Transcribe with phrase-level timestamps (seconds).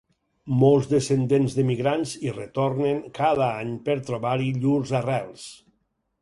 [0.61, 5.47] Molts descendents d'emigrants hi retornen cada any per trobar-hi llurs arrels.